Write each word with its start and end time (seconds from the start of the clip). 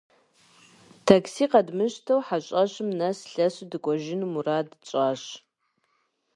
Такси 1.05 1.45
къэдмыщтэу 1.51 2.23
хьэщӀэщым 2.27 2.89
нэс 2.99 3.19
лъэсу 3.31 3.65
дыкӏуэжыну 3.71 4.31
мурад 4.33 4.69
тщӀащ. 4.83 5.23